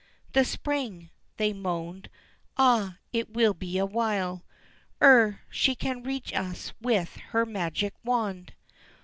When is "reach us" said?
6.01-6.73